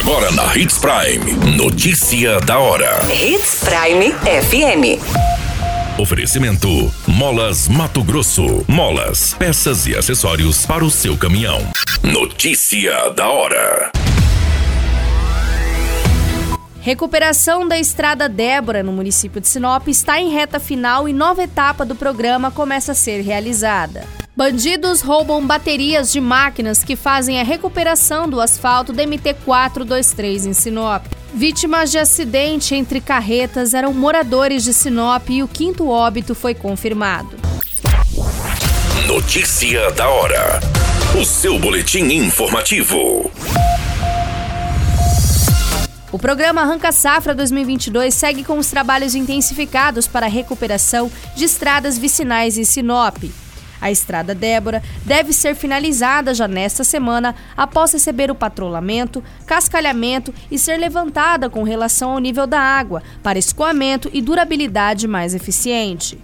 [0.00, 1.56] Agora na Hits Prime.
[1.58, 3.00] Notícia da hora.
[3.12, 4.98] Hits Prime FM.
[6.00, 8.64] Oferecimento: Molas Mato Grosso.
[8.66, 11.60] Molas, peças e acessórios para o seu caminhão.
[12.02, 13.92] Notícia da hora.
[16.80, 21.84] Recuperação da Estrada Débora no município de Sinop está em reta final e nova etapa
[21.84, 24.06] do programa começa a ser realizada.
[24.40, 31.04] Bandidos roubam baterias de máquinas que fazem a recuperação do asfalto da MT-423 em Sinop.
[31.34, 37.36] Vítimas de acidente entre carretas eram moradores de Sinop e o quinto óbito foi confirmado.
[39.06, 40.58] Notícia da hora.
[41.20, 43.30] O seu boletim informativo.
[46.10, 51.98] O programa Arranca Safra 2022 segue com os trabalhos intensificados para a recuperação de estradas
[51.98, 53.22] vicinais em Sinop.
[53.80, 60.58] A estrada Débora deve ser finalizada já nesta semana após receber o patrulhamento, cascalhamento e
[60.58, 66.18] ser levantada com relação ao nível da água para escoamento e durabilidade mais eficiente.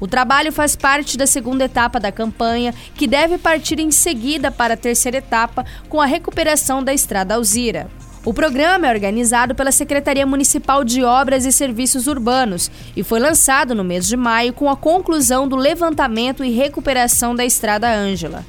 [0.00, 4.74] O trabalho faz parte da segunda etapa da campanha, que deve partir em seguida para
[4.74, 7.88] a terceira etapa com a recuperação da estrada Alzira.
[8.24, 13.74] O programa é organizado pela Secretaria Municipal de Obras e Serviços Urbanos e foi lançado
[13.74, 18.42] no mês de maio com a conclusão do levantamento e recuperação da Estrada Ângela.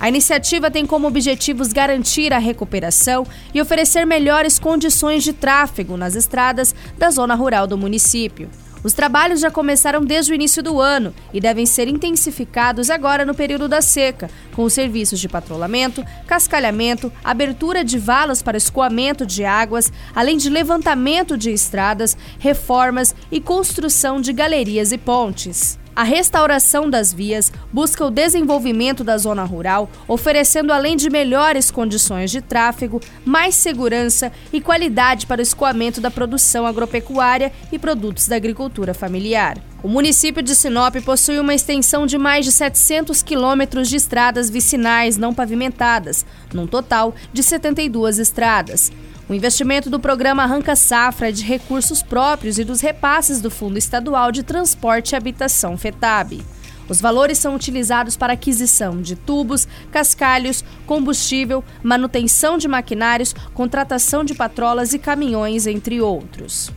[0.00, 6.14] A iniciativa tem como objetivos garantir a recuperação e oferecer melhores condições de tráfego nas
[6.14, 8.48] estradas da zona rural do município.
[8.82, 13.34] Os trabalhos já começaram desde o início do ano e devem ser intensificados agora no
[13.34, 19.44] período da seca, com os serviços de patrulhamento, cascalhamento, abertura de valas para escoamento de
[19.44, 25.78] águas, além de levantamento de estradas, reformas e construção de galerias e pontes.
[25.98, 32.30] A restauração das vias busca o desenvolvimento da zona rural, oferecendo além de melhores condições
[32.30, 38.36] de tráfego, mais segurança e qualidade para o escoamento da produção agropecuária e produtos da
[38.36, 39.58] agricultura familiar.
[39.82, 45.16] O município de Sinop possui uma extensão de mais de 700 quilômetros de estradas vicinais
[45.16, 48.92] não pavimentadas, num total de 72 estradas.
[49.28, 53.76] O investimento do programa Arranca Safra é de recursos próprios e dos repasses do Fundo
[53.76, 56.42] Estadual de Transporte e Habitação FETAB.
[56.88, 64.34] Os valores são utilizados para aquisição de tubos, cascalhos, combustível, manutenção de maquinários, contratação de
[64.34, 66.70] patrolas e caminhões, entre outros.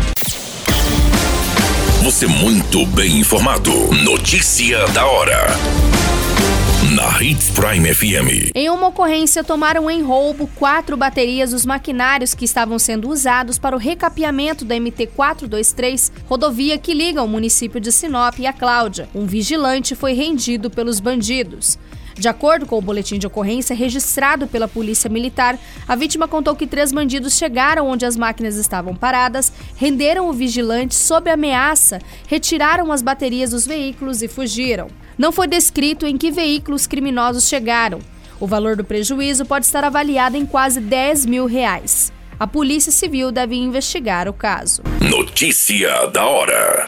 [2.03, 3.72] Você muito bem informado.
[4.03, 5.47] Notícia da hora
[7.01, 8.51] na Hits Prime FM.
[8.53, 13.75] Em uma ocorrência, tomaram em roubo quatro baterias dos maquinários que estavam sendo usados para
[13.75, 19.09] o recapeamento da MT-423, rodovia que liga o município de Sinop e a Cláudia.
[19.16, 21.79] Um vigilante foi rendido pelos bandidos.
[22.16, 25.58] De acordo com o boletim de ocorrência registrado pela Polícia Militar,
[25.88, 30.96] a vítima contou que três bandidos chegaram onde as máquinas estavam paradas, renderam o vigilante
[30.96, 34.88] sob ameaça, retiraram as baterias dos veículos e fugiram.
[35.18, 38.00] Não foi descrito em que veículos criminosos chegaram.
[38.40, 42.12] O valor do prejuízo pode estar avaliado em quase 10 mil reais.
[42.40, 44.82] A Polícia Civil deve investigar o caso.
[45.00, 46.88] Notícia da hora.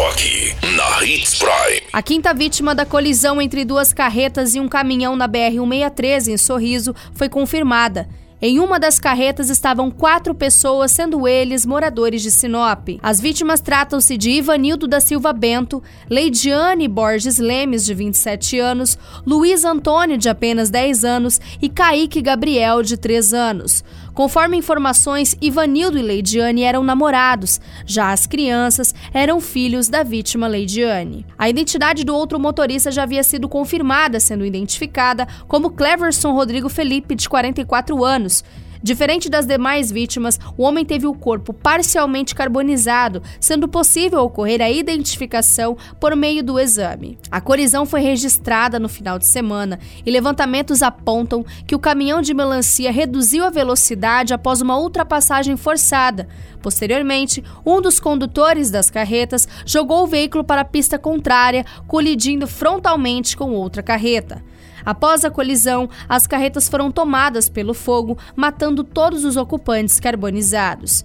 [0.00, 1.82] Na Hits Prime.
[1.92, 6.94] A quinta vítima da colisão entre duas carretas e um caminhão na BR-163 em Sorriso
[7.12, 8.08] foi confirmada.
[8.42, 12.88] Em uma das carretas estavam quatro pessoas, sendo eles moradores de Sinop.
[13.02, 18.96] As vítimas tratam-se de Ivanildo da Silva Bento, Leidiane Borges Lemes, de 27 anos,
[19.26, 23.84] Luiz Antônio, de apenas 10 anos, e Kaique Gabriel, de 3 anos.
[24.14, 31.24] Conforme informações, Ivanildo e Leidiane eram namorados, já as crianças eram filhos da vítima Leidiane.
[31.38, 37.14] A identidade do outro motorista já havia sido confirmada, sendo identificada como Cleverson Rodrigo Felipe,
[37.14, 38.44] de 44 anos.
[38.82, 44.70] Diferente das demais vítimas, o homem teve o corpo parcialmente carbonizado, sendo possível ocorrer a
[44.70, 47.18] identificação por meio do exame.
[47.30, 52.32] A colisão foi registrada no final de semana e levantamentos apontam que o caminhão de
[52.32, 56.26] melancia reduziu a velocidade após uma ultrapassagem forçada.
[56.62, 63.36] Posteriormente, um dos condutores das carretas jogou o veículo para a pista contrária, colidindo frontalmente
[63.36, 64.42] com outra carreta.
[64.84, 71.04] Após a colisão, as carretas foram tomadas pelo fogo, matando todos os ocupantes carbonizados.